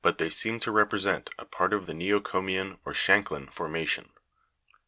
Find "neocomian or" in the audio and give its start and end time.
1.93-2.91